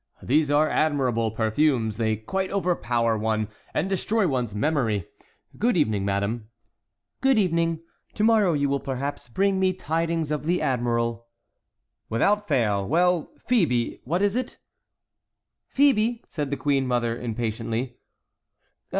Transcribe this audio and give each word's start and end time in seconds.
These 0.23 0.49
are 0.49 0.67
admirable 0.67 1.29
perfumes; 1.29 1.97
they 1.97 2.15
quite 2.15 2.49
overpower 2.49 3.15
one, 3.15 3.49
and 3.71 3.87
destroy 3.87 4.27
one's 4.27 4.55
memory. 4.55 5.05
Good 5.59 5.77
evening, 5.77 6.05
madame." 6.05 6.49
"Good 7.21 7.37
evening! 7.37 7.83
To 8.15 8.23
morrow 8.23 8.53
you 8.53 8.67
will 8.67 8.79
perhaps 8.79 9.27
bring 9.27 9.59
me 9.59 9.73
tidings 9.73 10.31
of 10.31 10.47
the 10.47 10.59
admiral." 10.59 11.27
"Without 12.09 12.47
fail—Well, 12.47 13.31
Phœbe, 13.47 13.99
what 14.03 14.23
is 14.23 14.35
it?" 14.35 14.57
"Phœbe!" 15.71 16.23
said 16.27 16.49
the 16.49 16.57
queen 16.57 16.87
mother, 16.87 17.15
impatiently. 17.15 17.97